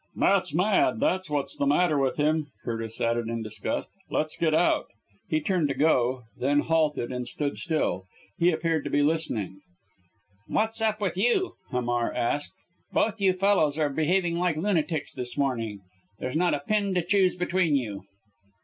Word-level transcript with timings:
"Matt's 0.15 0.51
mad, 0.55 0.99
that's 0.99 1.29
what's 1.29 1.55
the 1.55 1.67
matter 1.67 1.99
with 1.99 2.17
him," 2.17 2.47
Curtis 2.65 2.99
added 2.99 3.27
in 3.27 3.43
disgust. 3.43 3.91
"Let's 4.09 4.35
get 4.35 4.51
out." 4.55 4.87
He 5.29 5.39
turned 5.39 5.67
to 5.67 5.75
go 5.75 6.23
then, 6.35 6.61
halted 6.61 7.11
and 7.11 7.27
stood 7.27 7.55
still. 7.57 8.07
He 8.39 8.49
appeared 8.49 8.83
to 8.85 8.89
be 8.89 9.03
listening. 9.03 9.59
"What's 10.47 10.81
up 10.81 11.01
with 11.01 11.17
you?" 11.17 11.53
Hamar 11.69 12.11
asked. 12.15 12.55
"Both 12.91 13.21
you 13.21 13.33
fellows 13.33 13.77
are 13.77 13.89
behaving 13.89 14.37
like 14.39 14.57
lunatics 14.57 15.13
this 15.13 15.37
morning 15.37 15.81
there's 16.17 16.35
not 16.35 16.55
a 16.55 16.61
pin 16.61 16.95
to 16.95 17.03
choose 17.03 17.35
between 17.35 17.75
you." 17.75 18.01